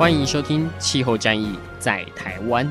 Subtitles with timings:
[0.00, 2.66] 欢迎收听《气候战役在台湾》。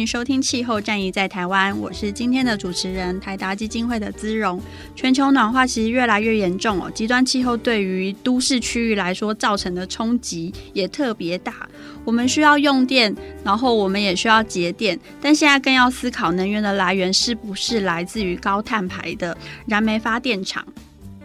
[0.00, 4.58] 迎收听《气候战役在台湾》，我是今天的主持人台达基金会的姿蓉。
[4.96, 11.68] 全球暖化其实越来越严重哦，极端气候对于都市区域来说造成的冲击也特别大。
[12.04, 20.64] 我们需要用电，然后我们也需要节电，但现在更要思考能源的来源是不是来自于高碳排的燃煤发电厂。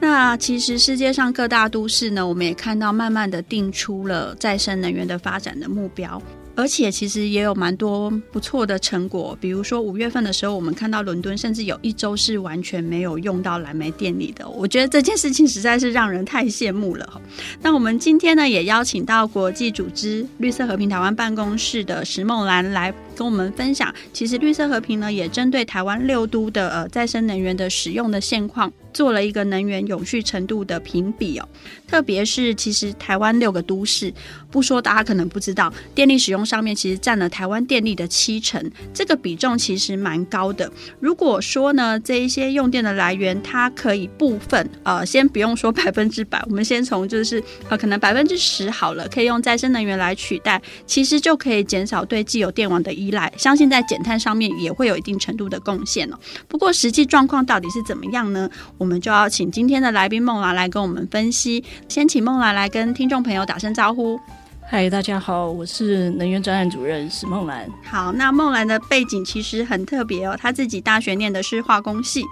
[0.02, 6.22] 那其实世界上各大都市呢，我们也看到慢慢的定出了再生能源的发展的目标。
[6.56, 14.48] 而且其实也有蛮多不错的成果，比如说五月份的时候，我们看到伦敦甚至有一周是完全没有用到蓝莓电力的。
[14.48, 17.22] 我觉得这件事情实在是让人太羡慕了。
[17.62, 23.94] 那我们今天呢，也邀请到国际组织绿色和平台湾办公室的石梦兰来跟我们分享。
[24.14, 31.48] 其实绿色和平呢，也针对台湾六都的呃再生能源的使用的现况，做了一个能源永续程度的评比哦。
[31.88, 34.12] 特别是其实台湾六个都市，
[34.52, 40.70] 不说大家可能不知道，电力使用上面其实占了台湾电力的七成，这个比重其实蛮高的。
[41.00, 56.18] 如果说呢，这一些用电的来源，它可以部分呃，先不用说 百分之百，我们先从就是呃，可能百分之十好了，可以用再生能源来取代，其实就可以减少对既有电网的依依赖，相信在减碳上面也会有一定程度的贡献哦。
[56.48, 58.50] 不过实际状况到底是怎么样呢？
[58.78, 61.64] 我们就要请今天的来宾孟兰来跟我们分析。
[61.88, 64.20] 先请孟兰来跟听众朋友打声招呼。
[64.68, 67.70] 嗨，大家好，我是能源专案主任石梦兰。
[67.84, 72.24] 好，那梦兰的背景其实很特别哦，她自己大学念的是化工系，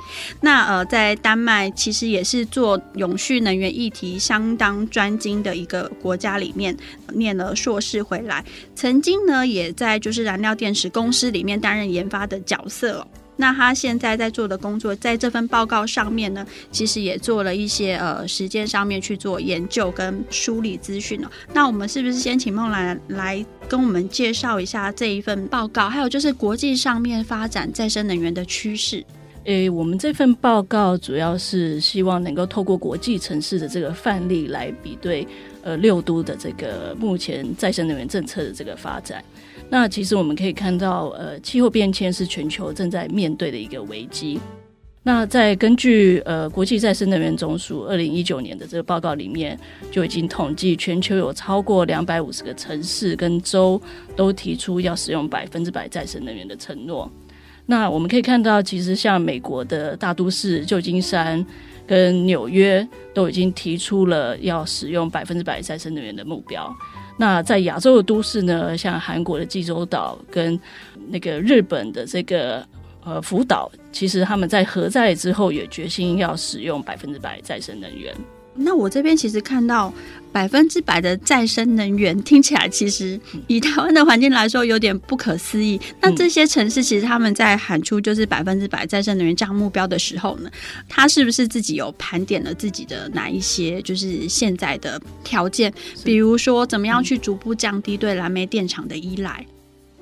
[0.42, 6.76] 那呃，在丹麦其实也是做永续能源议题相当专精的一个国家里面
[7.14, 13.08] 念了硕士回来，曾经呢也在就是燃料电池公司里面担任研发的角色。
[13.38, 21.28] 那他现在在做的工作，在这份报告上面呢，其实也做了一些呃时间上面去做研究跟梳理资讯哦。
[21.54, 29.04] 那我们是不是先请孟兰来跟我们介绍一下这一份报告，还有就是国际上面发展再生能源的趋势？
[29.46, 35.28] 诶，我们这份报告主要是希望能够透过国际城市的这个范例来比对
[35.64, 39.22] 呃六都的这个目前再生能源政策的这个发展。
[39.74, 44.40] 那其实我们可以看到，呃，气候变迁是全球正在面对的一个危机。
[45.02, 53.82] 那在根据呃国际再生能源总署二零一九年的这个报告里面，就已经统计全球有超过两百五十个城市跟州
[54.16, 57.12] 都提出要使用百分之百再生能源的承诺。
[57.66, 61.44] 那我们可以看到，其实像美国的大都市旧金山
[61.88, 66.72] 跟纽约都已经提出了要使用百分之百再生能源的目标。
[67.18, 70.60] 那在亚洲的都市呢，像韩国的济州岛跟
[71.10, 72.68] 那个日本的这个
[73.04, 78.14] 呃福岛，其实他们在核灾之后也决心要使用百分之百再生能源。
[78.56, 79.94] 那我这边其实看到
[80.32, 85.80] 百分之百的再生能源，听起来其实以台湾的环境来说有点不可思议。
[86.02, 90.50] 那这些城市其实他们在喊出就是百分之百再生能源这样目标的时候呢，
[90.88, 95.74] 他是不是自己有盘点了自己的哪一些就是现在的条件？
[96.04, 99.46] 比如说怎么样去逐步降低对燃煤电厂的依赖？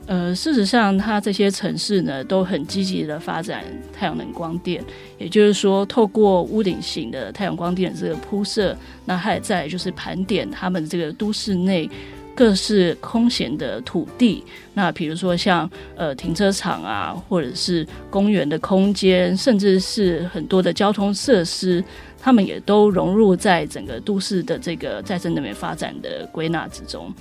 [0.07, 4.83] 呃，事实上，它这些城市呢都很积极的发展太阳能光电，
[5.17, 8.75] 也就是说，透过屋顶型的太阳光电这个铺设，
[9.05, 11.89] 那还在就是盘点他们这个都市内
[12.35, 14.43] 各式空闲的土地，
[14.73, 21.81] 那比如说像呃停车场啊，或者是公园的空间，甚至是很多的交通设施，
[22.19, 27.13] 他们也都融入在整个都市的这个再生能源发展的归纳之中。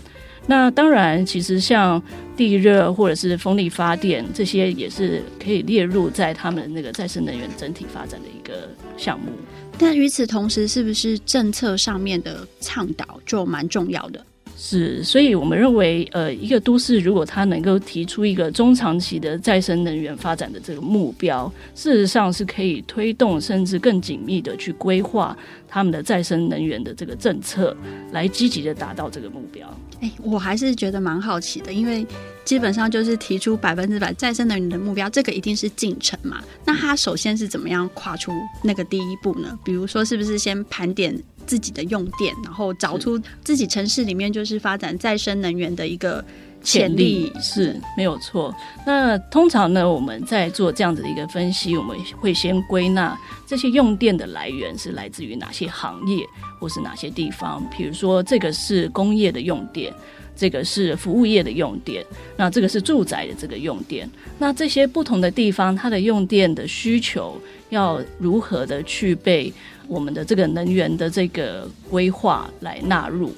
[0.51, 2.03] 那当然，其实像
[2.37, 9.31] 地热或者是风力发电这些，也是可以列入在他们那个再生能源整体发展的一个项目。
[9.79, 14.27] 但与此同时，是不是政策上面的倡导就蛮重要的？
[14.63, 25.35] 是，所以我们认为，呃，一个都市如果它能够提出一个中长期的再生能源发展的这个目标，事实上是可以推动甚至更紧密的去规划
[25.67, 27.75] 他们的再生能源的这个政策，
[28.13, 29.67] 来积极的达到这个目标。
[30.03, 32.07] 哎，我还是觉得蛮好奇的，因为
[32.45, 36.45] 基本上就是提出百分之百再生能源的目标，这个一定是进程嘛。
[36.67, 38.31] 那他首先是怎么样跨出
[38.63, 39.59] 那个第一步呢？
[39.65, 41.19] 比如说，是不是先盘点？
[41.47, 46.25] 自己的用电，然后找出自己城市里面就是发展再生能源的一个
[46.63, 48.55] 潜力，是没有错。
[48.87, 56.25] 那通常呢，我们在做这样子的一个分析，我们会先归纳这些用电的来源是来自于哪些行业
[56.59, 57.65] 或是哪些地方。
[57.77, 59.93] 比如说，这个是工业的用电，
[60.37, 62.05] 这个是服务业的用电，
[62.37, 64.09] 那这个是住宅的这个用电。
[64.39, 67.41] 那这些不同的地方，它的用电的需求
[67.71, 69.51] 要如何的去被
[69.91, 73.33] 我们的这个能源的这个规划来纳入，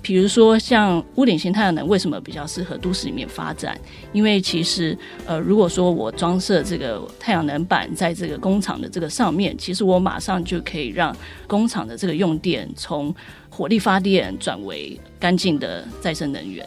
[0.00, 3.78] 比如说像屋顶型太阳能为什么比较适合都市里面发展？
[4.14, 4.96] 因为其实
[5.26, 11.14] 呃，如果说我装设这个太阳能板在这个工厂的这个上面，其实我马上就可以让
[11.46, 13.14] 工厂的这个用电从
[13.50, 16.66] 火力发电转为干净的再生能源。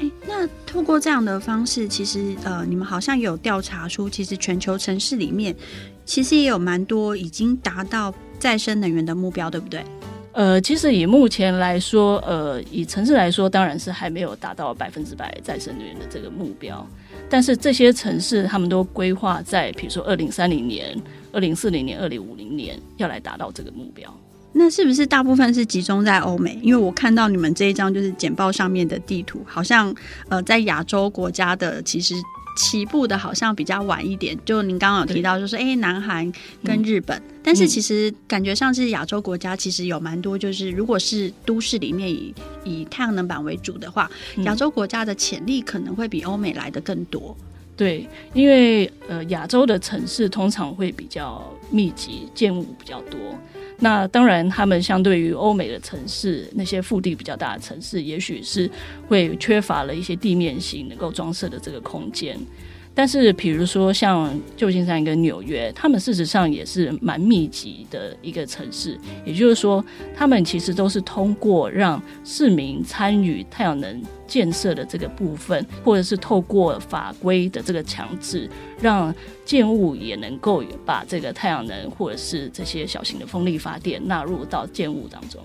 [0.00, 5.56] 诶，那透过这样的方式，其实呃，你们好像有调查出，其实全球城市里面
[6.04, 8.12] 其实也有蛮多已经达到。
[8.38, 9.84] 再生能源的目标对不对？
[10.32, 16.86] 呃，其实以目前来说，呃，以城市来说，当然是还没有达到百分之百再生能源的这个目标。
[17.30, 20.94] 但是这些城市他们都规划在，比如说二零三零年、
[21.32, 24.14] 二零四零年、二零五零年要来达到这个目标。
[24.52, 26.58] 那是不是大部分是集中在欧美？
[26.62, 29.94] 因为我看到你们这一张就是简报上面的地图，好像
[30.28, 32.14] 呃，在亚洲国家的其实。
[32.56, 36.32] 起步的好像比较晚一点，就您刚刚有提到，就是诶，南韩
[36.64, 47.36] 跟日本，嗯、但是其实感觉上是亚洲国家，其实有蛮多，就是如果是都市里面以以太阳能板为主的话，亚洲国家的潜力可能会比欧美来的更多。
[47.76, 53.20] 对，因为呃，亚洲的城市通常会比较密集，建物比较多。
[53.78, 58.70] 那当然，他们相对于欧美的城市，那些腹地比较大的城市，也许是
[59.06, 62.38] 会缺乏了一些地面型能够装饰的这个空间。
[62.98, 68.98] 但是，比如说像旧金山跟纽约，他们事实上也是蛮密集的一个城市。
[69.26, 69.84] 也就是说，
[70.16, 78.48] 他们其实都是通过让市民参与太阳能建设的这个部分，或者是透过法规的这个强制，
[78.80, 79.14] 让
[79.44, 85.44] 建物也能够把这个太阳能或者是这些小型的风力发电纳入到建物当中。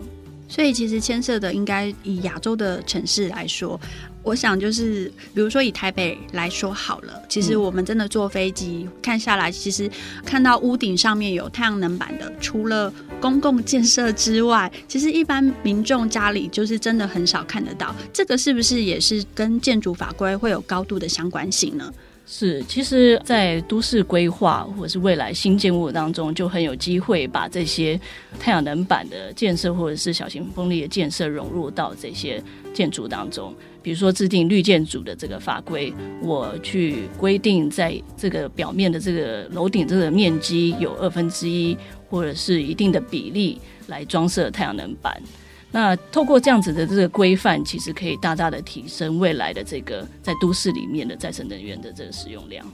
[0.52, 3.80] 所以，其实牵涉的应该以亚洲的城市来说，
[4.22, 9.90] 我想就是，比如说以台北来说好了，其实我们真的坐飞机看下来，其实
[10.26, 17.96] 看到屋顶上面有太阳能板的，除了公共建设之外，其实一般民众家里就是真的很少看得到。
[18.12, 21.94] 这个是不是也是跟建筑法规会有高度的相关性呢？
[22.34, 28.00] 是，其实，在都市规划或者是未来新建物当中，就很有机会把这些
[28.40, 32.42] 太阳能板的建设或者是小型风力的建设融入到这些
[32.74, 33.54] 建筑当中。
[33.84, 41.78] 比如说，制定绿建筑的这个法规，我去规定在这个表面的这个楼顶这个面积有二分之一
[42.10, 45.22] 或者是一定的比例来装设太阳能板。
[45.72, 52.66] 那透过这样子的这个规范，其实可以大大的提升未来的这个在都市里面的再生能源的这个使用量。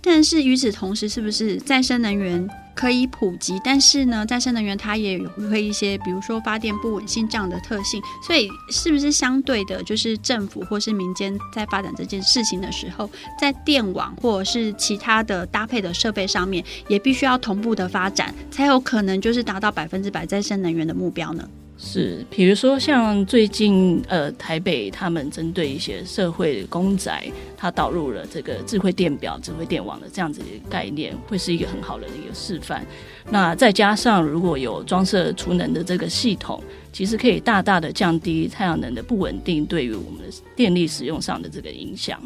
[0.00, 3.58] 但是与此同时，是不是再生能源可以普及？
[3.64, 8.02] 但是呢，再生能源它也有会一些，比如说发电不稳性这样的特性。
[8.22, 21.48] 所以，是不是相对的，就是政府或是民间在发展这件事情的时候，在电网或者是其他的搭配的设备上面，也必须要同步的发展，才有可能就是达到百分之百再生能源的目标呢？
[21.86, 32.84] 是，比如说像最近呃台北他们针对一些社会公宅，它导入了这个智慧电表、智慧电网的这样子的概念，会是一个很好的一个示范。
[33.30, 36.60] 那再加上如果有装设储能的这个系统，
[36.90, 42.18] 其实可以大大的降低太阳能的不稳定对于我们的电力使用上的这个影响。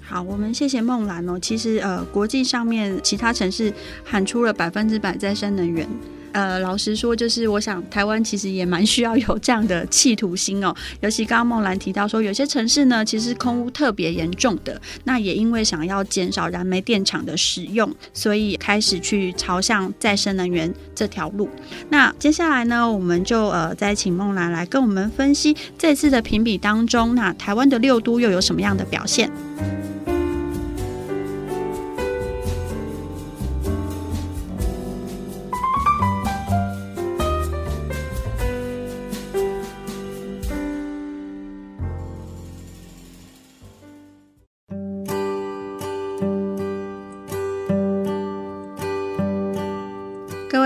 [0.00, 1.38] 好，我们谢谢梦兰哦。
[1.38, 5.86] 其实呃，国际上面其他城市喊出了百分之百再生能源。
[6.32, 10.74] 呃，老实说，就是我想台湾其实也蛮需要有这样的企图心哦。
[11.00, 21.48] 尤其刚刚孟兰提到说，有些城市呢，其实空污特别严重的，那也因为想要减少燃煤电厂的使用，所以开始去朝向再生能源这条路。
[21.90, 29.30] 那接下来呢，我们就呃再请孟兰来跟我们分析这次的评比当中，那台湾的六都又有什么样的表现？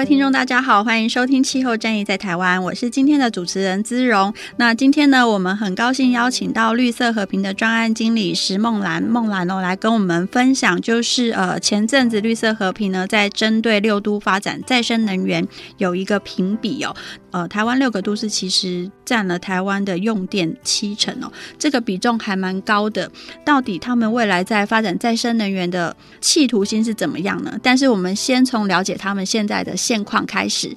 [0.06, 4.32] 听众，大家好，欢迎收听《气候战役在台湾》，我是今天的主持人姿荣。
[4.56, 15.44] 那今天呢，我们很高兴邀请到绿色和平的专案经理石梦兰梦兰哦，来跟我们分享，就是呃，前阵子绿色和平呢，在针对六都发展再生能源
[15.78, 16.94] 有一个评比哦，
[17.36, 23.10] 呃，台湾六个都市其实占了台湾的用电七成哦，这个比重还蛮高的。
[23.44, 27.58] 到底他们未来在发展再生能源的企图心是怎么样呢？
[27.62, 29.76] 但是我们先从了解他们现在的。
[29.76, 30.74] 现况开始，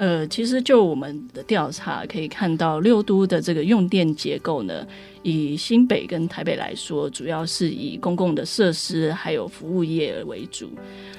[0.00, 4.86] 呃，其实就我们的调查可以看到，六都的这个用电结构呢，
[5.22, 10.70] 以新北跟台北来说，主要是以公共的设施还有服务业为主。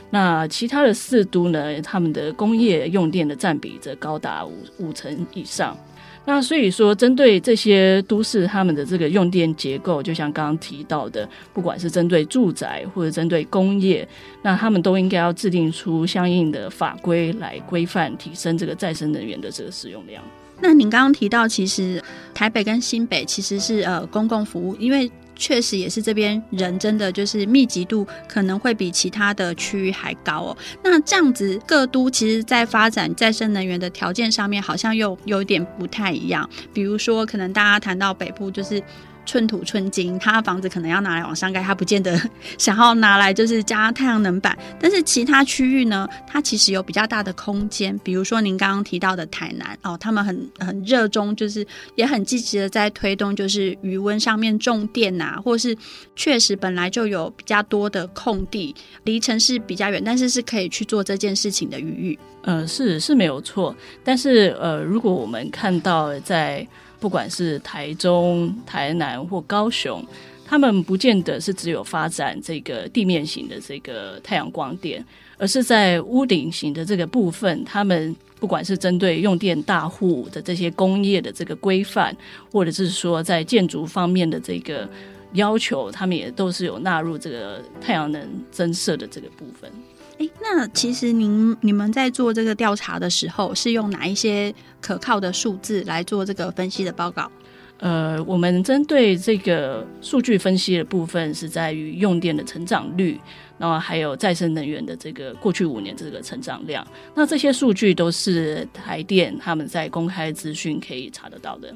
[0.09, 5.77] 那其他的四都呢，他们的工业用电的占比则高达五五成以上。
[6.25, 14.07] 那所以说，针对这些都市，他们的这个用电结构，就像刚刚提到的，不管是针对住宅或者针对工业，
[14.43, 20.23] 那他们都应该要制定出相应的法规来规范，提升这个再生能源的这个使用量。
[20.61, 21.99] 那您刚刚提到，其实
[22.33, 25.11] 台北跟新北其实是呃公共服务，因为。
[25.35, 30.57] 确实也是这边人真的就是密集度可能会比其他的区域还高哦。
[30.83, 36.49] 那这样子各都其实，在发展再生能源的条件上面，好像又有点不太一样。
[36.73, 38.81] 比如说，可能大家谈到北部就是。
[39.25, 42.19] 寸土寸金，他的房子可能要拿来往上盖，他不见得
[42.57, 44.57] 想要拿来就是加太阳能板。
[44.79, 47.97] 但是其他区域呢，它其实有比较大的空间。
[48.03, 55.75] 比如说您刚刚提到的台南哦，他们很很热衷，就是也很积极的在推动，就是余温上面种电啊，或是
[56.15, 62.19] 确实本来就有比较多的空地，离城市比较远，但是是可以去做这件事情的余裕。
[62.43, 63.75] 呃，是是没有错。
[64.03, 66.67] 但是呃，如果我们看到在
[67.01, 70.05] 不管是台中、台南或高雄，
[70.45, 75.03] 他们不见得是只有发展这个地面型的这个太阳光电，
[75.39, 82.15] 而是在屋顶型的这个部分，他们不管是针对用电大户的这些工业的这个规范，
[82.51, 84.87] 或者是说在建筑方面的这个
[85.33, 89.71] 要求，他们也都是有纳入这个太阳能增设的这个部分。
[90.21, 97.31] 哎，那其实您你们在做这个调查的时候，是用哪一些可靠的数字来做这个分析的报告？
[97.79, 103.19] 呃，我们针对这个数据分析的部分是在于用电的成长率，
[103.57, 106.85] 然后还有再生能源的这个过去五年这个成长量。
[107.15, 111.73] 那这些数据都是台电他们在公开资讯可以查得到的。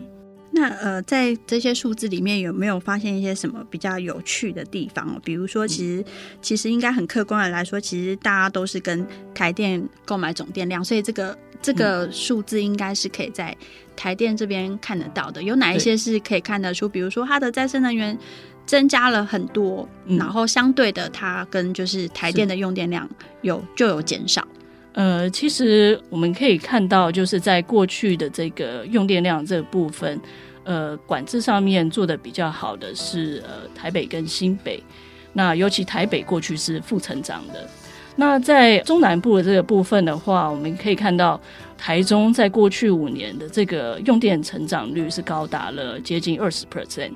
[0.57, 5.19] 那呃，在这些数字里面有没有发现一些什么比较有趣的地方？
[5.21, 6.05] 比如说，其实、嗯、
[6.41, 13.53] 其实应该很客观的来说，其实大家都是跟台电购买总电量，所以这个这个数字应该是可以在
[13.97, 15.43] 台电这边看得到的。
[15.43, 16.87] 有哪一些是可以看得出？
[16.87, 18.17] 比如说，它的再生能源
[18.65, 23.09] 增加了很多，嗯、然后相对的，它跟就是台电的用电量
[23.41, 24.47] 有就有减少。
[24.95, 30.19] 呃，其实我们可以看到，就是在过去的这个用电量这部分。
[30.67, 34.83] 呃，管制上面做的比较好的是呃台北跟新北，
[35.31, 37.69] 那尤其台北过去是负成长的。
[38.15, 41.39] 那在中南部的这个部分的话，我们可以看到
[41.77, 47.11] 台中在过去五年的这个用电成长率是高达了接近二十 percent。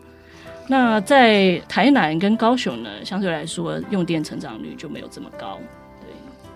[0.68, 5.60] 那在台南跟高雄呢，相对来说用电成长率就没有这么高。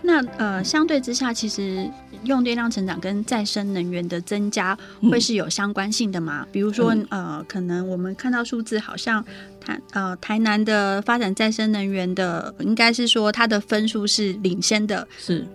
[0.06, 1.90] 那呃，相对之下，其实
[2.26, 4.78] 用电量成长跟再生能源的增加
[5.10, 6.42] 会是有相关性的吗？
[6.44, 9.24] 嗯、比如说呃，可能我们看到数字，好像
[9.62, 15.48] 台呃台南的发展再生能源的，应该是说它的分数是领先的，是，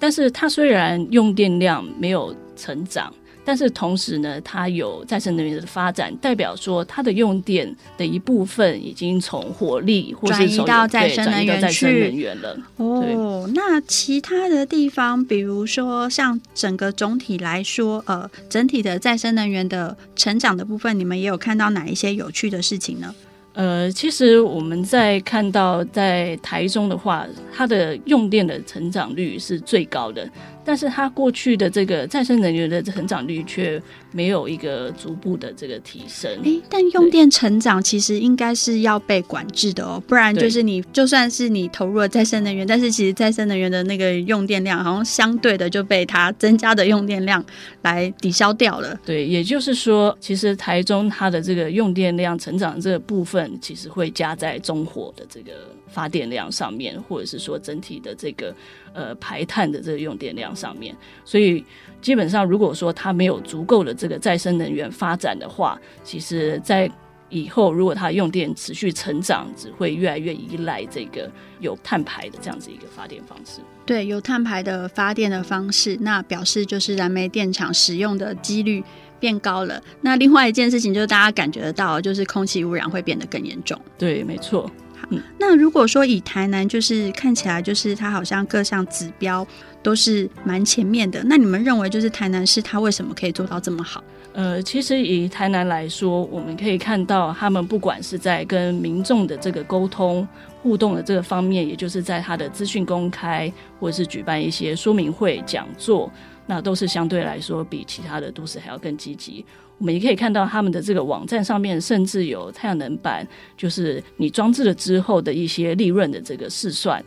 [0.00, 3.12] 但是它虽然用电量没有成长。
[3.44, 11.62] 但是同时呢，它有再生能源的发展，代表说它的用电的一部分已经从火力或是转移到再生能源去。
[11.62, 12.56] 再生能源了。
[12.76, 23.14] 哦，那其他的地方，比如说像整个总体来说，呃，整体的再生能源的成长的部分，你们也有看到哪一些有趣的事情呢？
[23.54, 30.26] 呃，其实我们在看到在台中的话，它的用电的成长率是最高的。
[30.64, 36.30] 但是它过去的这个再生能源的成长率却没有一个逐步的这个提升。
[36.42, 47.44] 诶，但用电成长其实应该是要被管制的哦，不然就是你就算是你投入了再生能源，但是其实再生能源的那个用电量好像相对的就被它增加的用电量
[47.82, 48.98] 来抵消掉了。
[49.04, 55.52] 对，也就是说，其实台中它的这个用电量成长这个部分，其实会加在中火的这个
[55.88, 58.54] 发电量上面，或者是说整体的这个。
[58.92, 60.94] 呃，排碳的这个用电量上面，
[61.24, 61.64] 所以
[62.00, 66.90] 基本上，如果说它没有足够的这个再生能源发展的话，其实，在
[67.30, 71.30] 以后如果它用电持续成长，只会越来越依赖这个
[71.60, 73.60] 有碳排的这样子一个发电方式。
[73.86, 78.84] 对，有碳排的发电的方式，那表示就是燃煤电厂使用的几率
[79.18, 79.82] 变高了。
[80.02, 83.80] 那另外一件事情就是大家感觉得到，就是空气污染会变得更严重。
[83.96, 84.70] 对，没错。
[85.02, 89.46] 好，那如果说以台南，就是看起来就是它好像各项指标
[89.82, 91.22] 都是蛮前面的。
[91.24, 94.02] 那你们认为就是台南市它为什么可以做到这么好？
[94.34, 100.26] 呃，其实以台南来说，我们可以看到他们不管是在跟民众的这个沟通
[100.62, 106.10] 互动的这个方面，也就是在他的资讯公开或者是举办一些说明会讲座，
[106.46, 109.44] 那都是相对来说比其他的都市还要更积极。
[109.78, 117.04] 我们也可以看到他们的这个网站上面，甚至有太阳能板，就是你装置了之后的一些利润的这个试算。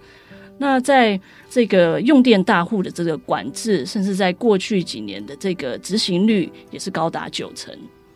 [0.58, 7.74] 那在这个用电大户的这个管制，甚至在过去几年的这个执行率也是高达九成。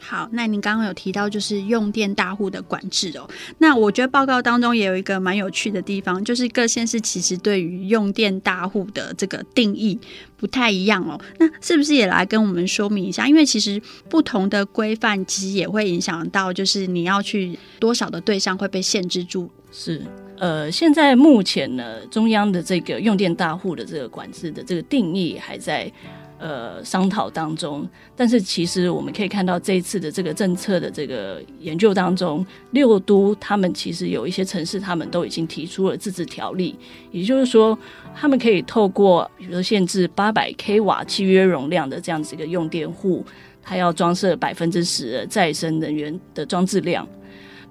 [0.09, 3.29] 好，那您刚刚有提到就是用电大户的管制哦。
[3.59, 9.99] 那我觉得报告当中也有一个蛮有趣的地方，就是各县市其实对于用电大户的这个定义
[10.35, 11.21] 不太一样哦。
[11.37, 13.27] 那是不是也来跟我们说明一下？
[13.27, 19.47] 因为其实不同的规范其实也会影响到，就是你要去多少的对象会被限制住。
[19.71, 20.01] 是。
[20.39, 25.91] 呃，现在目前呢，中央的这个用电大户的这个管制的这个定义还在
[26.39, 27.87] 呃商讨当中。
[28.15, 36.75] 但是其实我们可以看到，这一次的这个政策的这个研究当中，六都他们其实有一些城市，他们都已经提出了自治条例，
[37.11, 37.77] 也就是说，
[38.15, 43.23] 他们可以透过比如说限制八百 k 瓦契约容量的这样子一个用电户，
[43.61, 47.07] 它要装设百分之十的再生能源的装置量，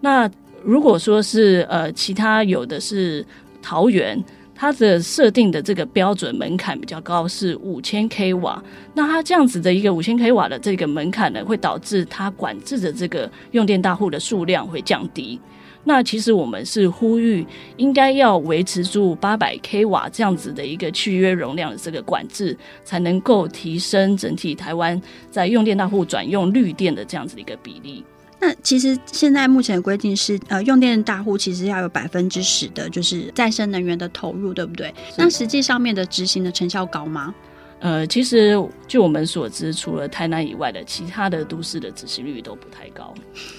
[0.00, 0.30] 那。
[0.64, 3.24] 如果说是呃，其他有的是
[3.62, 4.22] 桃园，
[4.60, 8.60] 它的设定的这个标准门槛比较高，是五千 k 瓦。
[8.92, 15.40] 那它这样子的一个五千 k 瓦的这个门槛呢，会导致它管制的这个用电大户的数量会降低。
[15.84, 17.46] 那其实我们是呼吁，
[17.76, 28.04] 应该要维持住八百 k 瓦这样子的一个契约容量的这个管制，才能够提升整体台湾在用电大户转用绿电的这样子的一个比例。
[28.40, 34.94] 那其实现在目前的规定是，呃，用电大户其实要有百分之十的，就是再生能源的投入，对不对？
[35.16, 37.34] 那实际上面的执行的成效高吗？
[37.80, 43.14] 呃，其实据我们所知，除了台南以外的其他的都市的执行率都不太高。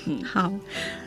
[0.06, 0.52] 嗯，好。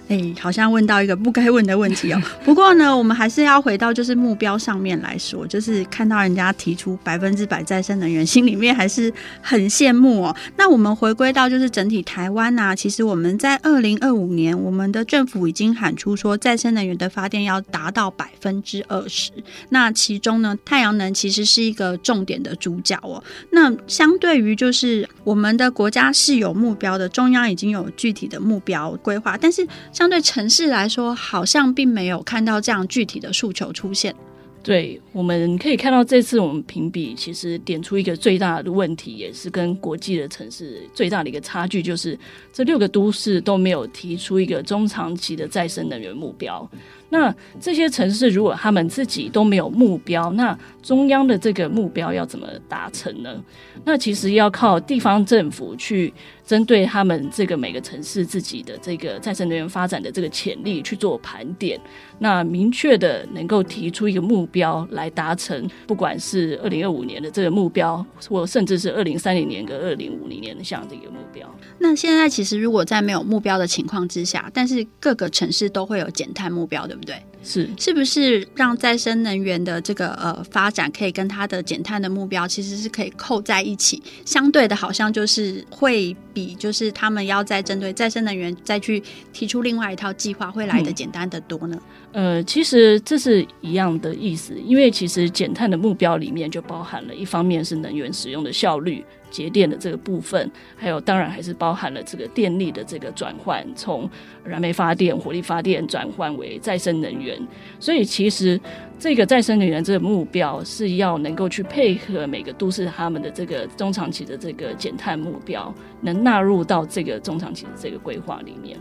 [0.08, 2.20] 哎、好像问到一个不该问的问题哦。
[2.44, 10.36] 不过呢，我们还是要回到就是目标上面来说，就是看到人家提出百分之百再生能源， 心里面还是很羡慕哦。
[10.56, 19.30] 那我们回归到就是整体台湾呐、其实我们在二零二五年，我们的政府已经喊出说再生能源的发电要达到百分之二十。
[19.70, 23.22] 那其中呢，太阳能其实是一个重点的主角哦。
[23.50, 29.66] 那相对于就是我们的国家是有目标的，中央已经有具体的目标规划，但是。
[29.92, 34.14] 相对城市来说，好像并没有看到这样具体的诉求出现。
[34.62, 42.16] 对，我们可以看到，这次我们评比其实点出一个最大的问题，也是跟国际的城市最大的一个差距，就是
[42.52, 46.68] 这六个都市都没有提出一个中长期的再生能源目标。
[47.08, 53.42] 那这些城市如果他们自己都没有目标，那中央的这个目标要怎么达成呢？
[53.84, 56.10] 那其实要靠地方政府去
[56.46, 61.78] 针对他们这个每个城市自己的这个再生能源发展的这个潜力去做盘点，
[62.18, 71.52] 那明确的能够提出一个目标来达成，不管是二零二五年的这个目标，或甚至是二零三零年跟二零五零年的这样的一个目标。
[71.78, 77.16] 那现在其实如果在没有目标的情况之下，但是各个城市都会有减碳目标，对不对？
[77.44, 84.00] 是，是不是让再生能源的这个呃发展可以跟它的减碳的目标其实是可以扣在一起？
[84.24, 91.76] 相对的，好像就是会比就是他们要再针对再生能源再去提出另外一套计划会来的简单的多呢？
[91.76, 99.04] 嗯、呃，其实这是一样的意思，因为其实减碳的目标里面就包含了一方面是能源使用的效率。
[99.30, 104.06] 节电的这个部分，还有当然还是包含了这个电力的这个转换，从
[104.44, 107.40] 燃煤发电、火力发电转换为再生能源。
[107.80, 108.60] 所以其实
[108.98, 118.78] 这个再生能源这个目标是要能够去配合每个都市他们的这个中长期的这个减碳目标，能纳入到这个中长期的这个规划里面。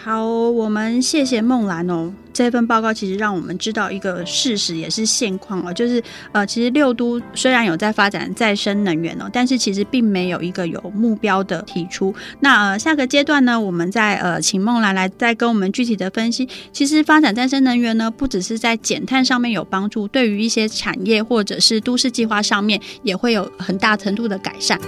[0.00, 2.12] 好，我们谢谢孟兰哦。
[2.32, 12.14] 这份报告其实让我们知道一个事实，也是现况哦，就是呃，其实六都虽然有在发展再生能源哦，但是其实并没有一个有目标的提出。
[12.38, 16.48] 那呃，下个阶段呢，我们再呃，请孟兰来再跟我们具体的分析。
[16.72, 24.78] 其实发展再生能源呢，不只是在减碳上面有帮助，对于一些产业或者是都市计划上面，也会有很大程度的改善。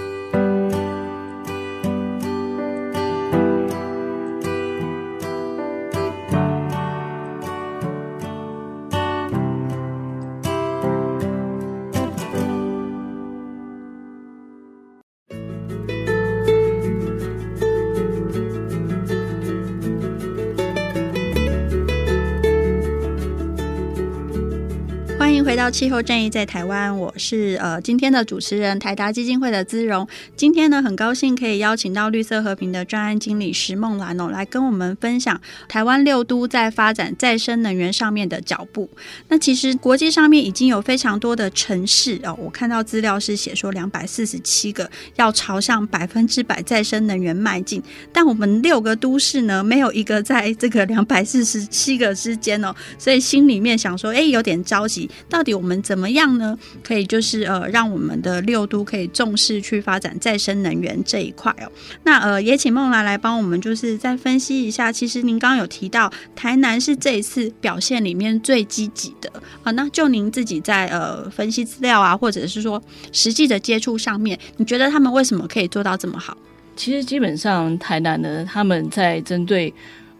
[25.71, 30.05] 气候战役在台湾，我是呃今天的主持人台达基金会的姿蓉。
[30.35, 38.89] 今天呢，很高兴可以邀请到绿色和平的专案经理石梦兰哦，来跟我们分享台湾六都在发展再生能源上面的脚步。
[39.29, 47.81] 那其实国际上面已经有非常多的城市哦，我看到资料是写说两百四十七个要朝向百分之百再生能源迈进，
[48.11, 55.09] 但我们六个都市呢，没有一个在这个两百四十七个之间哦，所以心里面想说，哎，有点着急。
[55.29, 56.57] 到底我们怎么样呢？
[56.83, 61.71] 可以就是呃，让我们的六都可以重视去发展再生能源这一块哦。
[62.03, 64.91] 那呃，也请梦兰来帮我们就是再分析一下。
[64.91, 69.69] 其实您刚刚有提到台南是这一次表现里面最积极的啊。
[69.73, 76.35] 那就您自己在呃分析资料啊，或者是说实际的接触上面，你觉得他们为什么可以做到这么好？
[76.75, 79.71] 其实基本上台南呢，他们在针对。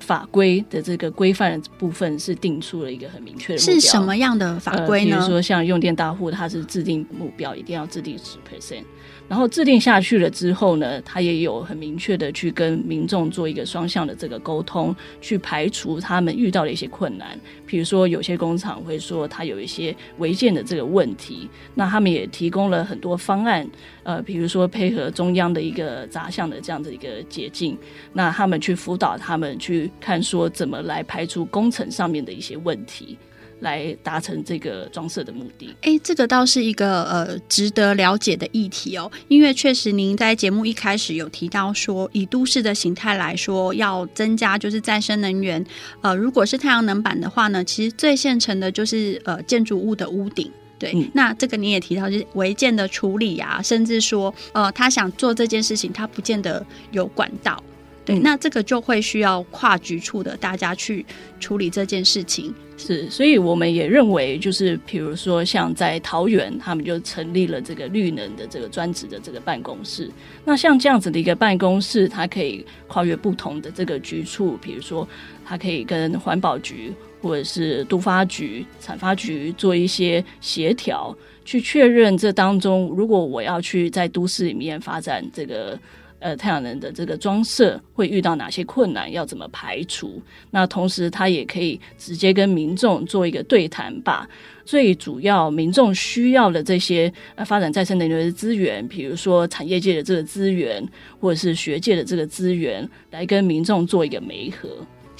[0.02, 3.74] 法规的这个规范的部分是定出了一个很明确的目标。
[3.76, 5.16] 是什么样的法规呢？
[5.16, 8.84] 呃、比如说像用电大户，它是制定目标一定要制定十 percent。
[9.32, 17.40] 然后制定下去了之后呢，他也有很明确的去跟民众做一个双向的这个沟通，去排除他们遇到的一些困难。
[17.66, 23.66] 比如说，有些工厂会说他有一些违建的这个问题，那他们也提供了很多方案，
[24.04, 27.78] 呃，比如说配合中央的一个杂项的这样的一个捷径，
[28.12, 33.18] 那他们去辅导他们去看说怎么来排除工程上面的一些问题。
[33.62, 35.74] 来达成这个装设的目的。
[35.82, 45.66] 哎，这个倒是一个呃值得了解的议题哦，因为确实您在节目一开始有提到说，以都市的形态来说，要增加就是再生能源。
[46.02, 50.52] 呃，如果是太阳能板的话呢，其实最现成的就是呃建筑物的屋顶。
[50.78, 57.64] 对，嗯、那这个你也提到就是违建的处理啊，甚至说呃他想做这件事情，他不见得有管道。
[58.04, 61.06] 对，嗯、那这个就会需要跨局处的大家去
[61.40, 62.54] 处理这件事情。
[62.78, 70.10] 是，所以我们也认为，就是比如说像在桃园，他们就成立了这个绿能的这个专职的这个办公室。
[70.44, 75.08] 那像这样子的一个办公室，它可以跨越不同的这个局处，比如说
[75.46, 85.78] 它可以跟环保局或者是都发局、产发局做一些协调，去确认这当中，如果我要去在都市里面发展这个。
[86.22, 89.12] 呃，太阳能的这个装设会遇到哪些困难？
[89.12, 90.22] 要怎么排除？
[90.52, 94.30] 那同时，他也可以直接跟民众做一个对谈，把
[94.64, 100.88] 最主要民众需要的这些呃发展再生能源的资源，比如说产业界的这个资源，
[101.20, 104.70] 或者是学界的这个资源，来跟民众做一个媒合。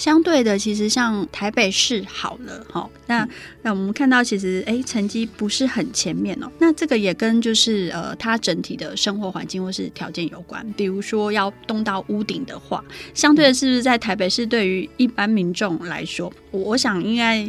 [0.02, 3.28] 相对的，其实像台北市好了，哈，那
[3.62, 6.52] 那我们看到其实哎，成绩不是很前面哦。
[6.58, 10.66] 那这个也跟就是呃，它整体的生活环境或是条件有关。
[10.76, 12.84] 比如说要动到屋顶的话，
[13.14, 17.48] 相对的是不是在台北市对于一般民众来说，我我想应该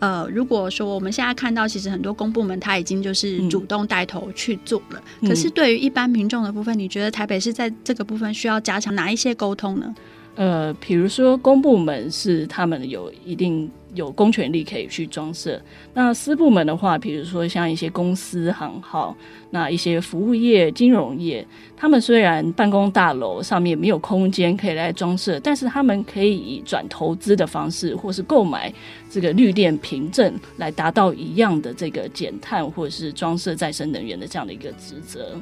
[0.00, 5.00] 呃，如果说我们现在看到，其实很多公部门它已经就是主动带头去做了。
[5.20, 9.94] 嗯、可是对于一般民众的部分，你觉得台北市在这个部分需要加强哪一些沟通呢？
[10.34, 15.60] 呃，比如说公部门是他们有一定有公权力可以去装设，
[15.92, 19.14] 那私部门的话，比如说像一些公司行号，
[19.50, 28.72] 那一些服务业、金融业，他们虽然办公大楼上面没有空间可以来装设，但是他们可以以转投资的方式，或是购买
[29.10, 35.38] 这个绿电凭证，来达到一样的这个减碳或者是装设再生能源的这样的一个职责。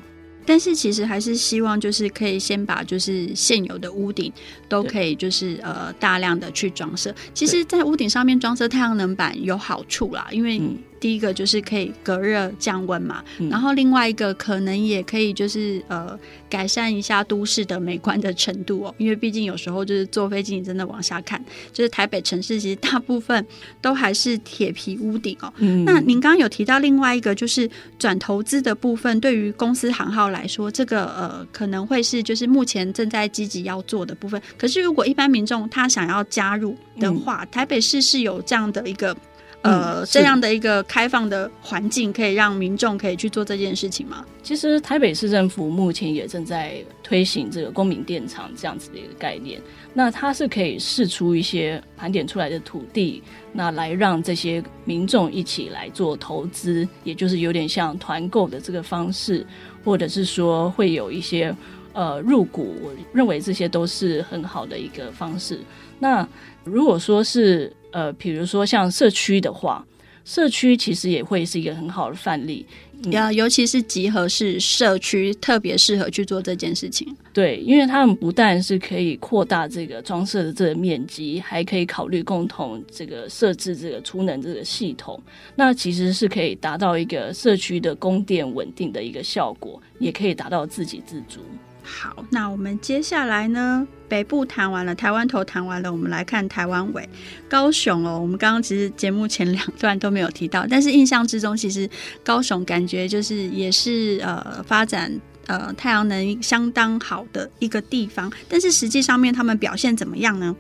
[0.51, 4.33] 但是其实还是希望，就是可以先把就是现有的屋顶
[4.69, 7.15] 都可以就是呃大量的去装设。
[7.33, 10.61] 其实，在屋顶上面装设太阳能板有好处啦，因为。
[11.01, 16.19] 嗯第一个就是可以隔热降温嘛，嗯、然后另外一个可能也可以就是呃
[16.51, 23.47] 改善一下都市的美观的程度哦，因为毕竟有时候就是坐飞机你真的往下看，就是台北城市其实大部分
[23.81, 25.51] 都还是铁皮屋顶哦。
[25.57, 27.67] 嗯、那您刚刚有提到另外一个就是
[27.99, 34.41] 转投资的部分，对于公司行号来说，这个呃可能会是就是目前正在积极要做的部分。
[34.59, 39.17] 可是如果一般民众他想要加入的话，嗯、台北市是有这样的一个。
[39.63, 44.25] 呃，这样的一个开放的环境，可以让民众可以去做这件事情吗？
[44.43, 49.61] 其实台北市政府目前也正在推行这个公民电厂这样子的一个概念。
[49.93, 59.47] 那它是可以试出一些盘点出来的土地，那来让这些民众一起来做投资，也就是有点像团购的这个方式，
[59.85, 61.55] 或者是说会有一些
[61.93, 62.77] 呃入股。
[62.83, 65.61] 我认为这些都是很好的一个方式。
[65.99, 66.27] 那
[66.65, 69.85] 如果说是呃，比如说像社区的话，
[70.25, 72.67] 社区其实也会是一个很好的范例。
[73.13, 77.17] 呀、嗯，尤其是集合式社区特别适合去做这件事情。
[77.33, 85.19] 对，因为他们不但是可以扩大这个装设的这个面积，还可以考虑共同这个设置这个储能这个系统。
[85.57, 91.41] 那其实是可以达到一个社区的供电稳定的一个效果，也可以达到自给自足。
[91.83, 93.89] 好，那我们接下来呢？
[94.11, 97.09] 北部谈完了，台湾头谈完了，我们来看台湾尾
[97.49, 98.19] 高雄哦。
[98.21, 101.89] 我们刚刚其实节目前两段都没有提到，但是印象之中，其实
[102.25, 105.11] 高雄感觉就是也是呃发展
[105.47, 108.31] 呃太阳能相当好的一个地方。
[108.49, 110.55] 但是实际上面他们表现怎么样呢？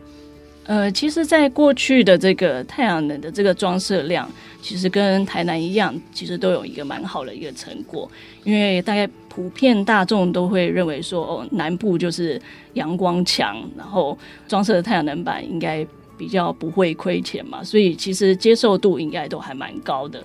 [0.64, 4.30] 呃，其实，在过去的这个太阳能的这个装设量，
[4.62, 8.08] 其实跟台南一样，其实都有一个蛮好的一个成果。
[8.44, 12.38] 因为大概普遍大众都会认为说，哦，南部就是
[12.74, 15.86] 阳光强，然后装设的太阳能板应该
[16.18, 20.22] 比较不会亏钱嘛，所以其实接受度应该都还蛮高的。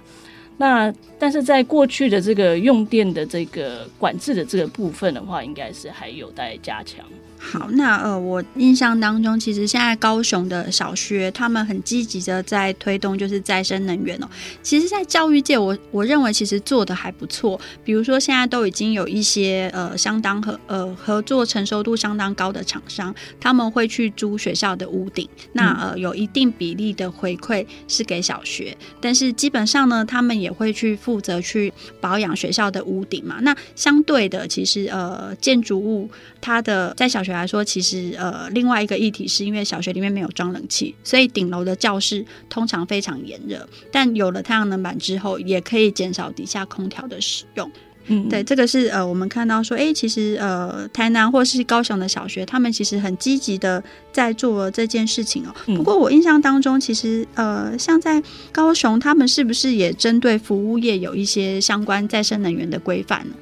[0.58, 7.06] 那但是在过去的这个用电的这个管制的这个部分的话，应该是还有待加强。
[7.38, 14.28] 好，那呃，我印象当中，其实现在高雄的小学他们很积极的在推动就是再生能源哦。
[14.64, 17.60] 其实，在教育界我，我认为其实做的还不错。
[17.84, 33.40] 比如说，现在都已经有一些呃相当合呃合作成熟度相当高的厂商，他们会去租学校的屋顶，那呃有一定比例的回馈是给小学，但是基本上呢，他们也也会去负责去保养学校的屋顶嘛。
[33.42, 36.08] 那相对的，其实呃建筑物
[36.40, 43.68] 它的在小学来说，其实呃，另外一个议题是因为小学里面没有装冷气，所以顶楼的教室通常非常炎热。
[43.92, 47.70] 但有了太阳能板之后，也可以减少底下空调的使用。
[48.08, 55.54] 嗯，对，这个是呃，我们看到说，哎，其实呃，台南或是高雄的小学，他们其实很积极的在做这件事情哦。
[55.76, 63.36] 不过我印象当中，其实呃，像在高雄，他们是不是也针对服务业有一些相关再生能源的规范呢？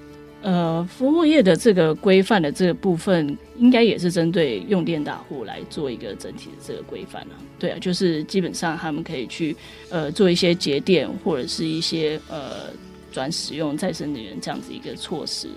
[0.44, 7.36] 呃，服务业的这个规范的这个部分，应该也是针对用电大户来做一个整体的这个规范啊。
[7.58, 9.56] 对啊，就是基本上他们可以去
[9.90, 12.72] 呃做一些节电或者是一些呃
[13.14, 15.48] 转使用再生能源这样子一个措施。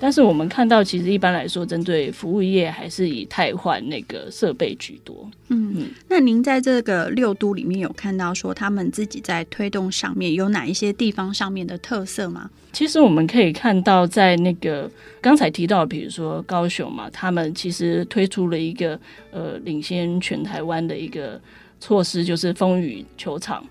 [0.00, 5.30] 但是我们看到，其实一般来说，针对服务业还是以汰换那个设备居多。
[5.48, 12.50] 嗯嗯，那您在这个六都里面有看到说他们自己在推动上面有哪一些地方上面的特色吗？
[12.72, 14.90] 其实我们可以看到，在那个
[15.22, 18.98] 刚才提到，比如说高雄嘛，他们其实推出了一个
[19.30, 21.40] 呃领先全台湾的一个
[21.78, 23.64] 措施，就是风雨球场。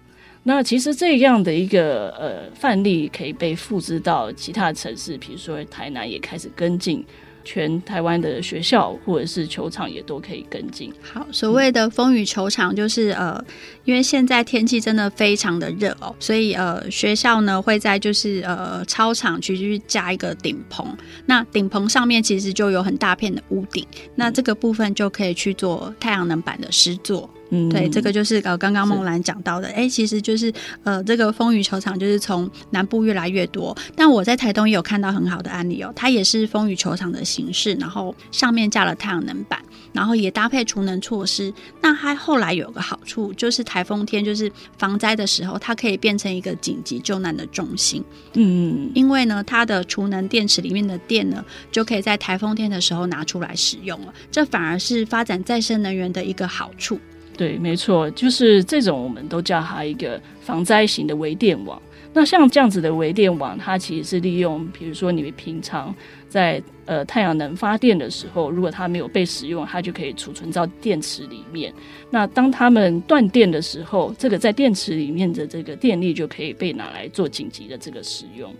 [0.43, 7.01] 那其实这样的一个呃范例可以被复制到其他城市，比如说台南也开始跟进，
[7.45, 10.91] 全台湾的学校或者是球场也都可以跟进。
[11.01, 13.41] 好，所谓的风雨球场就是呃，
[13.85, 20.85] 因为现在天气真的非常的热哦，所以呃学校呢会在就是呃操场去去加一个顶棚，
[21.25, 27.29] 那顶棚上面其实就有很大片的屋顶，那这个部分就可以去做太阳能板的施作。
[27.53, 30.51] 嗯，对，这个就是呃，刚刚梦兰讲到的，哎，其实就是
[30.83, 33.77] 呃，这个风雨球场就是从南部越来越多。
[33.95, 41.53] 但我在台东也有看到很好的案例哦，它也是风雨球场的形式，然后上面架了太阳能板，然后也搭配储能措施。
[41.79, 48.03] 那它后来有个好处，就是台风天就是防灾的时候，它可以变成一个紧急救难的中心。
[48.33, 56.99] 嗯，因为呢，它的储能电池里面的电呢，就可以在台风天的时候拿出来使用了，这反而是发展再生能源的一个好处。
[57.35, 61.81] 对，没错，就是这种，我们都叫它一个防灾型的微电网。
[62.15, 65.93] 那像这样子的微电网，它其实是利用，比如说你平常
[66.29, 71.73] 在呃太阳能发电的时候，如果它没有被使用，它就可以储存到电池里面。
[72.11, 78.53] 那当它们断电的时候，这个在电池里面的这个电力就可以被拿来做紧急的这个使用。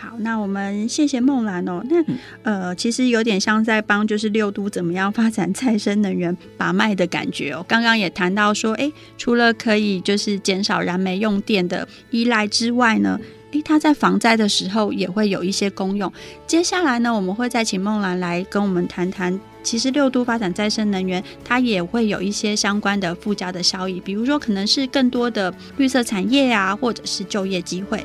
[0.00, 1.84] 好，那我们谢谢梦兰哦。
[1.90, 2.02] 那
[2.42, 7.62] 呃，其实有点像在帮就是六都怎么样发展再生能源把脉的感觉哦。
[7.68, 13.20] 刚刚也谈到说，哎，除了可以就是减少燃煤用电的依赖之外呢，
[13.52, 16.10] 哎，它在防灾的时候也会有一些功用。
[16.46, 28.02] 接下来呢，我们会再请梦兰来跟我们谈谈，其实六都发展再生能源，它也会有一些相关的附加的效益，比如说可能是更多的绿色产业啊，或者是就业机会。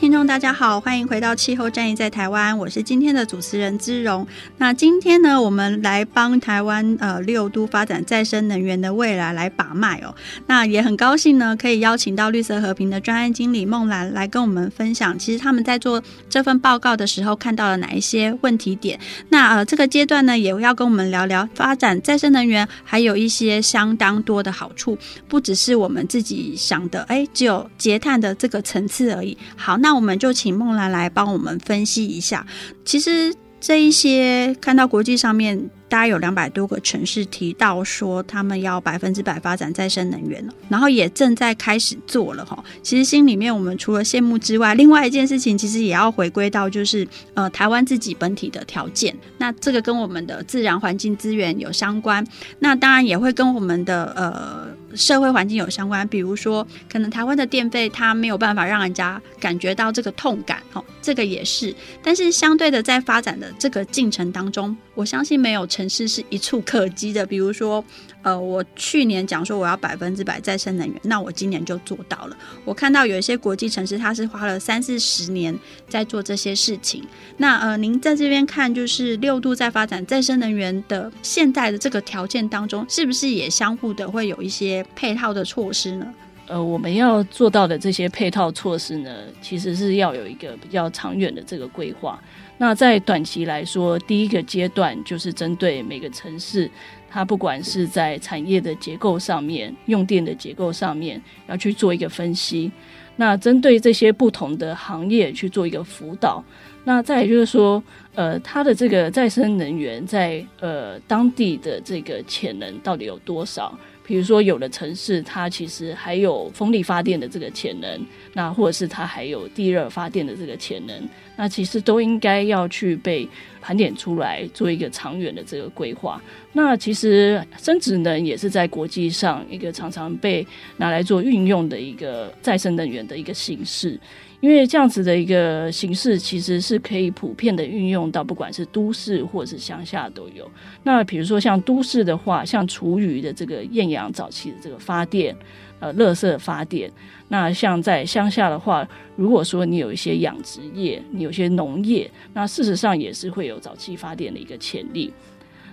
[0.00, 4.24] 听众大家好，欢迎回到气候战役在台湾，我是今天的主持人姿蓉。
[4.56, 10.14] 那今天呢，我们来帮台湾呃六都发展再生能源的未来来把脉哦。
[10.46, 18.96] 那也很高兴呢，可以邀请到绿色和平的专案经理孟兰来跟我们分享，其实他们在做这份报告的时候看到了哪一些问题点。
[19.30, 29.36] 那呃这个阶段呢，也要跟我们聊聊发展再生能源还有一些相当多的好处，不只是我们自己想的，哎，只有节碳的这个层次而已。
[29.56, 29.76] 好。
[29.87, 32.46] 那那我们就请梦兰来帮我们分析一下。
[32.84, 35.70] 其实这一些看到国际上面。
[35.90, 42.62] 大概有两百多个城市提到说，他们要百分之百发展再生能源了，然后也正在开始做了哈。
[42.82, 49.16] 其实心里面我们除了羡慕之外，另外一件事情其实也要回归到就是呃台湾自己本体的条件。
[49.38, 52.22] 那这个跟我们的自然环境资源有相关，
[52.58, 56.06] 那当然也会跟我们的呃社会环境有相关。
[56.08, 61.74] 比如说，可能台湾的电费它没有办法让人家感觉到这个痛感，哦，这个也是。
[62.02, 65.64] 但是相对的，在发展的这个进程当中，我相信没有。
[65.68, 67.84] 城市是一触可及的，比如说，
[68.22, 72.36] 呃，我去年讲说我要百分之百再生能源，那我今年就做到了。
[72.64, 75.56] 我看到有一些国际城市，它是花了三四十年
[75.88, 77.04] 在做这些事情。
[77.36, 86.12] 那呃，您在这边看，就是六度在发展再生能源的现在的这个条件当中，是不是也相互的会有一些配套的措施呢？
[86.48, 92.20] 呃，我们要做到的这些配套措施呢，其实是要有一个比较长远的这个规划。
[92.58, 96.68] 那在短期来说，第一个阶段就是针对每个城市，
[97.08, 102.70] 它不管是在产业的结构上面、用电的结构上面，要去做一个分析。
[103.14, 106.44] 那针对这些不同的行业去做一个辅导。
[106.84, 107.82] 那再也就是说，
[108.14, 113.76] 呃，它的这个再生能源在呃当地的这个潜能到底有多少？
[114.08, 123.28] 比如说，有的城市它其实还有风力发电的这个潜能，那或者是它还有地热发电的这个潜能，那其实都应该要去被
[123.60, 126.18] 盘点出来，做一个长远的这个规划。
[126.54, 130.44] 那其实生质能也是在国际上一个常常被
[130.78, 134.00] 拿来做运用的一个再生能源的一个形式。
[134.40, 140.48] 因为这样子的一个形式，其实是可以普遍的运用到，不管是都市或者是乡下都有。
[140.84, 145.36] 那比如说像都市的话，像厨余的这个厌氧早期的这个发电，
[145.80, 146.90] 呃，垃圾发电。
[147.26, 155.12] 那像在乡下的话，如果说你有一些养殖业，你有些农业，那事实上也是会有早期发电的一个潜力。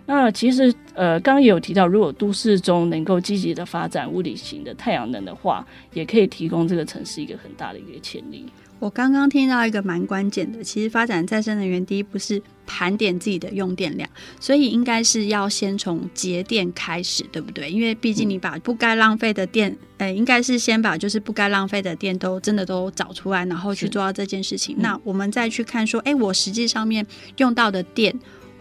[0.07, 8.45] 那其实，呃，刚刚也有提到，如果都市中能够积极的发展物理型的太阳能的话，也可以提供这个城市一个很大的一个潜力。
[8.77, 14.07] 我刚刚听到一个蛮关键的，其实发展再生能源，第一步是盘点自己的用电量，
[14.39, 17.71] 所以应该是要先从节电开始，对不对？
[17.71, 24.75] 因为毕竟你把不该浪费的电，呃，应该是先把就是不该浪费的电都真的都找出来，然后去做到这件事情。
[24.79, 28.13] 那我们再去看说，哎，我实际上面用到的电。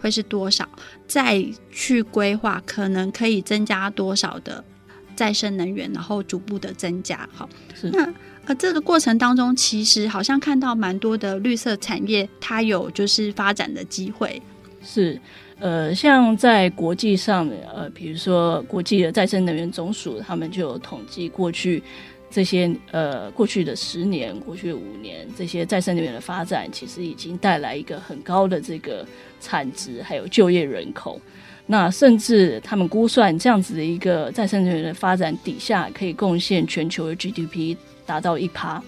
[0.05, 0.67] 会是多少？
[1.07, 4.63] 再去规划，可能可以增加多少的
[5.15, 7.27] 再生能源，然后逐步的增加。
[7.33, 7.49] 好，
[7.91, 8.13] 那
[8.45, 14.39] 呃，这个过程当中，其实好像看到蛮多的绿色产业，它有就是发展的机会。
[14.83, 15.19] 是，
[15.57, 21.81] 呃，像在国际上，呃，比如说国际的再生能源总署，他们就有统计过去。
[22.29, 29.05] 这些呃，过去的十年、过去的五年，这些再生能源的发展，其实已经带来一个很高的这个
[29.39, 31.19] 产值，还有就业人口。
[31.67, 38.83] 那甚至他们估算，这样子的一个再生能源的发展底下，可以贡献全球的 GDP 达到一趴。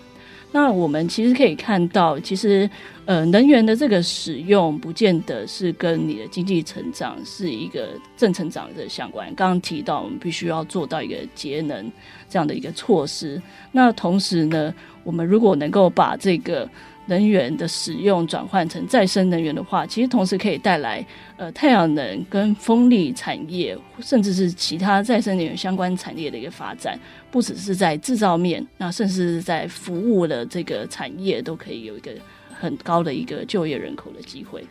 [0.52, 2.70] 那我们其实可以看到，其实
[3.06, 9.28] 呃，能源的这个使用，不见得是跟你的经济成长是一个正成长的相关。
[9.36, 11.92] 刚刚提到，我们必须要做到一个节能
[12.30, 13.42] 这样的一个措施。
[13.72, 16.68] 那同时呢，我们如果能够把这个
[17.08, 21.05] 能源的使用转换成再生能源的话，其实同时可以带来
[21.36, 26.99] 呃太阳能跟风力产业，甚至是其他再生能源相关产业的一个发展，
[27.32, 32.12] 不只是在制造面，那甚至是在服务的这个产业都可以有一个
[32.60, 34.64] 很高的一个就业人口的机会。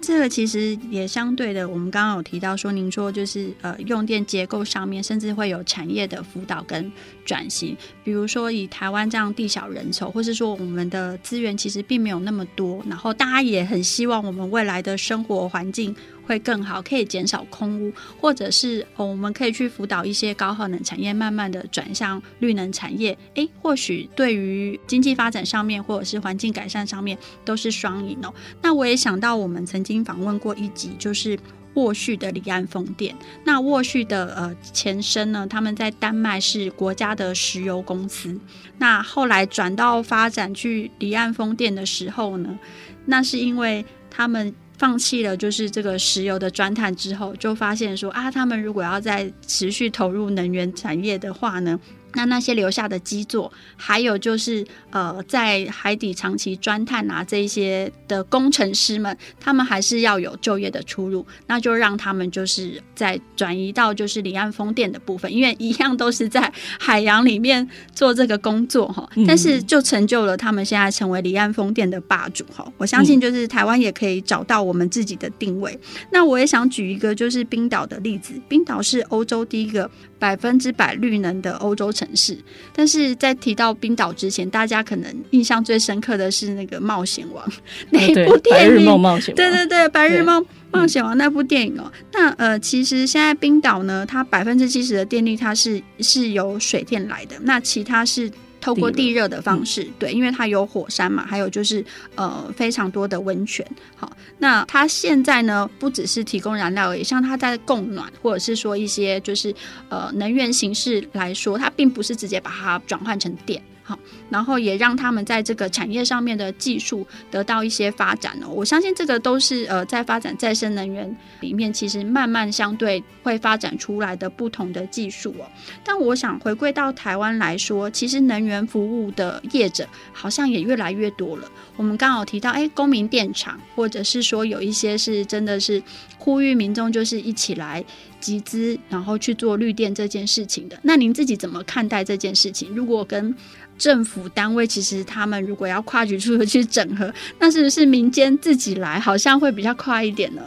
[0.00, 6.92] 这个其实也相对的，我们刚刚有提到说，您说就是呃用电结构上面，甚至会有产业的辅导跟
[7.24, 7.76] 转型。
[8.02, 15.94] 比如说以台湾这样地小人稠，或是说我们的资源其实并没有那么多，然后大家也很希望我们未来的生活环境
[16.26, 23.16] 会更好，可以减少空污，或者是、我们可以去辅导一些高耗能产业，慢慢的转向绿能产业。
[23.34, 28.32] 诶，或许对于经济发展上面，或者是环境改善上面，都是双赢哦。
[28.62, 31.38] 那我也想到，我们曾经访问过一集，就是
[31.74, 33.14] 沃旭的离岸风电。
[33.44, 38.38] 那沃旭的呃前身呢，他们在丹麦是国家的石油公司。
[38.78, 42.58] 那后来转到发展去离岸风电的时候呢，
[43.06, 51.78] 那是因为他们放弃了就是这个石油的钻探之后，就发现说啊，他们如果要再持续投入能源产业的话呢，
[52.14, 72.66] 那那些留下的基座，还有就是呃，在海底长期钻探啊，这一些的工程师们，他们还是要有就业的出路，那就让他们就是在转移到就是离岸风电的部分，因为一样都是在海洋里面做这个工作哈，但是就成就了他们现在成为离岸风电的霸主哈。
[72.78, 75.78] 我相信就是台湾也可以找到我们自己的定位。
[76.10, 79.90] 那我也想举一个就是冰岛的例子，冰岛是欧洲第一个。
[80.16, 82.36] 百分之百绿能的欧洲城市，
[82.74, 87.44] 但是在提到冰岛之前，大家可能印象最深刻的是那个冒险王
[87.90, 91.90] 那一部电影，对，白日梦冒险王，对对对，白日梦冒险王那部电影哦。
[92.12, 98.30] 那呃，其实现在冰岛呢，它百分之七十的电力它是是由水电来的，那其他是。
[98.64, 101.84] 透过地热的方式，对，因为它有火山嘛，还有就是
[102.14, 103.64] 呃非常多的温泉。
[103.94, 109.54] 好，那它现在呢，不只是提供燃料而已，像它在供暖或者是说一些就是
[109.90, 113.62] 呃能源形式来说，它并不是直接把它转换成电。
[113.86, 113.98] 好，
[114.30, 118.48] 然后也让他们在这个产业上面的技术得到一些发展哦。
[118.48, 125.44] 我相信这个都是呃在发展再生能源里面，其实慢慢相对会发展出来的不同的技术哦。
[125.84, 131.50] 但我想回归到台湾来说，其实能源服务的业者好像也越来越多了。
[131.76, 135.82] 我们刚好提到，哎，公民电厂，或者是说有一些是真的是
[136.16, 137.84] 呼吁民众就是一起来
[138.24, 140.78] 集资，然后去做绿电这件事情的。
[140.82, 142.74] 那您自己怎么看待这件事情？
[142.74, 143.34] 如果跟
[143.76, 150.42] 政府单位其实他们如果要跨局出去整合， 那是不是民间自己来好像会比较快一点呢？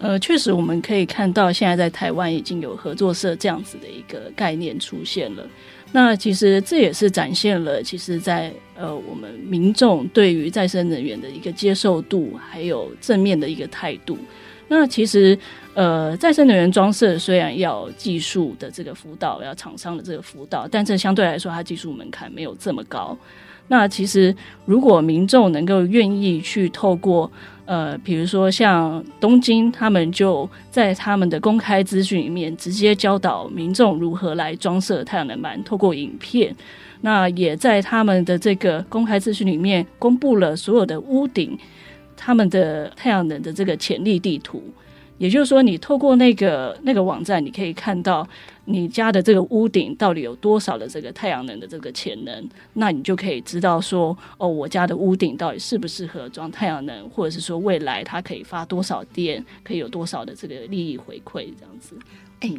[0.00, 5.48] 呃，确实我们可以看到，现在在台湾已经有合作社这样子的一个概念出现了。
[5.92, 14.18] 那其实这也是展现了，其实在呃我们民众对于再生能源的一个接受度，还有正面的一个态度。
[14.68, 15.38] 那其实。
[15.74, 23.16] 呃，再生能源装设虽然要技术的这个辅导，要厂商的这个辅导，但这相对来说，它技术门槛没有这么高。
[23.66, 24.32] 那其实，
[24.66, 27.28] 如果民众能够愿意去透过，
[27.64, 36.54] 呃，比如说像东京，他们就在他们的公开资讯里面直接教导民众如何来装设太阳能板，透过影片，
[37.00, 41.58] 那也在他们的这个公开资讯里面公布了所有的屋顶，
[42.16, 44.62] 他们的太阳能的这个潜力地图。
[45.18, 48.26] 也就是说，你透过那个那个网站，你可以看到
[48.64, 61.96] 你家的这个屋顶到底有多少的这个太阳能的这个潜能，那你就可以知道说，哦，我家的屋顶到底适不适合装太阳能，或者是说未来它可以发多少电，可以有多少的这个利益回馈这样子。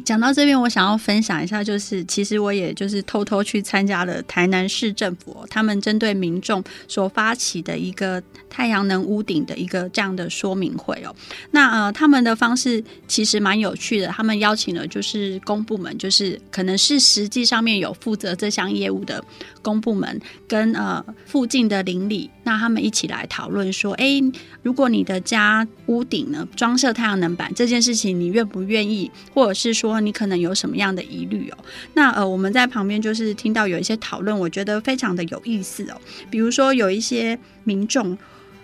[0.04, 11.14] 讲到这边，我想要分享一下，就是其实我也就是偷偷去参加了台南市政府，他们针对民众所发起的一个太阳能屋顶的一个这样的说明会哦。
[11.50, 19.22] 那呃，他们的方式其实蛮有趣的，他们邀请了就是公部门，就是可能是实际上面有负责这项业务的
[19.62, 24.22] 公部门，跟呃附近的邻里，那他们一起来讨论说，哎，
[24.62, 31.58] 如果你的家屋顶呢装设太阳能板这件事情，你愿不愿意，或者是说你可能有什么样的疑虑哦？
[31.94, 36.00] 那呃，我们在旁边就是听到有一些讨论，我觉得非常的有意思哦。
[36.30, 38.16] 比如说有一些民众，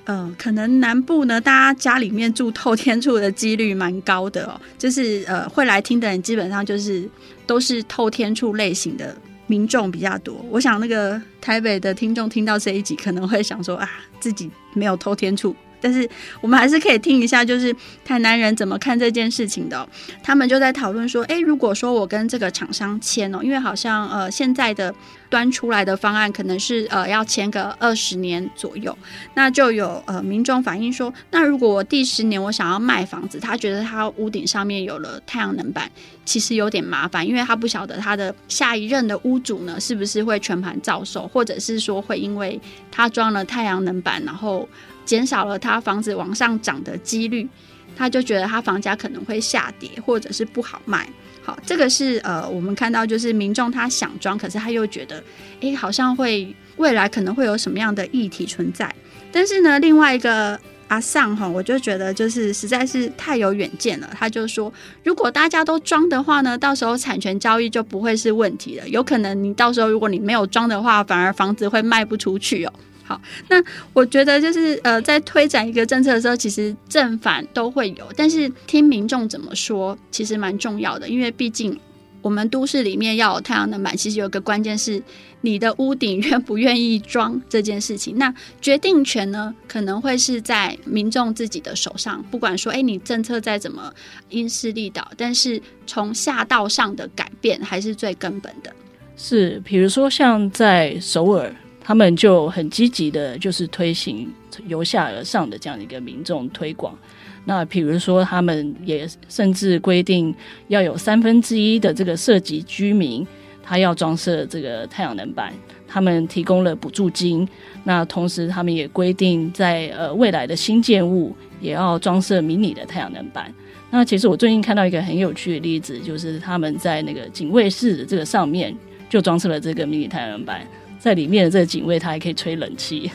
[0.05, 7.11] 呃，可能南部呢，大家家里面住透天厝的几率蛮高的哦，就是呃，会来听的人基本上就是
[7.49, 9.16] 都是透天厝类型的
[9.53, 10.35] 民众比较多。
[10.49, 13.87] 我想那个台北的听众听到这一集，可能会想说啊，
[14.19, 15.55] 自己没有偷天处。
[15.83, 16.09] 但是
[16.41, 17.74] 我们还是可以听一下，就是
[18.05, 19.87] 台南人怎么看这件事情的。
[20.22, 24.95] 他们就在讨论说，诶，如果说我跟这个厂商签哦，因为好像呃现在的
[25.28, 28.97] 端出来的方案可能是呃要签个二十年左右，
[29.35, 35.91] 那就有呃民众反映说，那如果我第十年我想要卖房子，他觉得他屋顶上面有了太阳能板，
[36.24, 42.61] 其实有点麻烦，因为他不晓得他的下一任的屋主呢是不是会全盘照收，或者是说会因为
[42.91, 44.68] 他装了太阳能板，然后。
[45.05, 47.49] 减少了他房子往上涨的几率，
[47.97, 51.09] 他就觉得他房价可能会下跌，或者是不好卖。
[51.45, 55.23] 好，这个是呃，我们看到就是民众他想装，可是他又觉得，
[55.61, 58.95] 诶，好像会未来可能会有什么样的议题存在。
[59.33, 64.09] 但是呢，另外一个阿尚哈，我就觉得就是实在是太有远见了。
[64.17, 64.73] 他就说，
[65.03, 68.89] 如果大家都装的话呢，到时候产权交易就不会是问题了。
[68.89, 72.73] 有可能你到时候如果你没有装的话，反而房子会卖不出去哦。
[73.05, 81.79] 好，那我觉得就是呃，在推展一个政策的时候，其实正反都会有，但是听民众怎么说，其实蛮重要的，因为毕竟
[82.23, 85.03] 我们都市里面要有太阳能板，其实有个关键是
[85.41, 88.17] 你的屋顶愿不愿意装这件事情。
[88.17, 92.25] 那决定权呢，可能会是在民众自己的手上。
[92.31, 93.93] 不管说，哎，你政策再怎么
[94.31, 98.73] 因势利导，但是从下到上的改变还是最根本的。
[99.17, 101.53] 是，比如说像在首尔。
[101.85, 104.33] 他们就很积极的，就是推行
[104.66, 106.97] 由下而上的这样一个民众推广。
[107.45, 110.33] 那比如说，他们也甚至规定
[110.68, 113.26] 要有三分之一的这个涉及居民，
[113.62, 115.53] 他要装设这个太阳能板，
[115.89, 117.47] 他们提供了补助金。
[117.83, 123.53] 那同时，他们也规定在呃未来的新建物也要装设迷你的太阳能板。
[123.91, 128.72] 那其实我最近看到一个很有趣的例子，就是他们在那个警卫室的这个上面
[129.11, 130.64] 就装设了这个迷你太阳能板。
[131.03, 133.11] 在里面的这个警卫，他还可以吹冷气。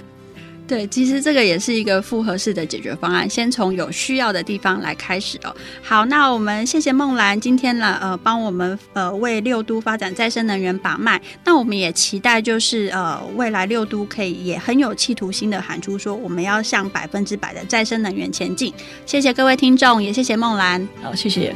[0.67, 5.55] 对，其实这个也是一个复合式的解决方案，先从有需要的地方来开始哦。
[5.81, 11.21] 好，那我们谢谢梦兰今天呢，呃，帮我们呃为六都发展再生能源把脉。
[11.45, 18.73] 那我们也期待就是呃未来六都可以也很有企图心的喊出说我们要向百分之百的再生能源前进。
[19.05, 20.85] 谢谢各位听众，也谢谢梦兰。
[21.01, 21.55] 好，谢谢。